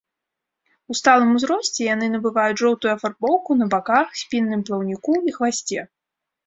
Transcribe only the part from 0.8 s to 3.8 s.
У сталым узросце яны набываюць жоўтую афарбоўку на